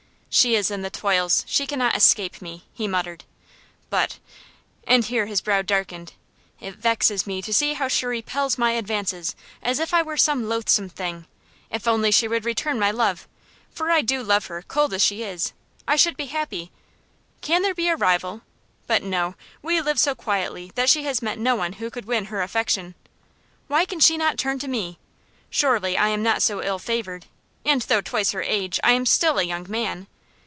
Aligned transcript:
"She 0.33 0.55
is 0.55 0.71
in 0.71 0.81
the 0.81 0.89
toils! 0.89 1.43
She 1.45 1.67
cannot 1.67 1.93
escape 1.97 2.41
me!" 2.41 2.63
he 2.73 2.87
muttered. 2.87 3.25
"But" 3.89 4.17
and 4.87 5.03
here 5.03 5.25
his 5.25 5.41
brow 5.41 5.61
darkened 5.61 6.13
"it 6.61 6.75
vexes 6.75 7.27
me 7.27 7.41
to 7.41 7.53
see 7.53 7.73
how 7.73 7.89
she 7.89 8.05
repels 8.05 8.57
my 8.57 8.71
advances, 8.71 9.35
as 9.61 9.77
if 9.77 9.93
I 9.93 10.01
were 10.01 10.15
some 10.15 10.47
loathsome 10.47 10.87
thing! 10.87 11.27
If 11.69 11.85
only 11.85 12.11
she 12.11 12.29
would 12.29 12.45
return 12.45 12.79
my 12.79 12.91
love 12.91 13.27
for 13.71 13.91
I 13.91 14.01
do 14.01 14.23
love 14.23 14.45
her, 14.45 14.61
cold 14.65 14.93
as 14.93 15.01
she 15.03 15.21
is 15.21 15.51
I 15.85 15.97
should 15.97 16.15
be 16.15 16.27
happy. 16.27 16.71
Can 17.41 17.61
there 17.61 17.75
be 17.75 17.89
a 17.89 17.97
rival? 17.97 18.39
But 18.87 19.03
no! 19.03 19.35
we 19.61 19.81
live 19.81 19.99
so 19.99 20.15
quietly 20.15 20.71
that 20.75 20.87
she 20.89 21.03
has 21.03 21.21
met 21.21 21.39
no 21.39 21.57
one 21.57 21.73
who 21.73 21.89
could 21.89 22.05
win 22.05 22.27
her 22.27 22.41
affection. 22.41 22.95
Why 23.67 23.83
can 23.83 23.99
she 23.99 24.15
not 24.15 24.37
turn 24.37 24.59
to 24.59 24.69
me? 24.69 24.97
Surely, 25.49 25.97
I 25.97 26.07
am 26.07 26.23
not 26.23 26.41
so 26.41 26.63
ill 26.63 26.79
favored, 26.79 27.25
and 27.65 27.81
though 27.81 27.99
twice 27.99 28.31
her 28.31 28.41
age, 28.41 28.79
I 28.81 28.93
am 28.93 29.05
still 29.05 29.37
a 29.37 29.43
young 29.43 29.65
man. 29.69 30.07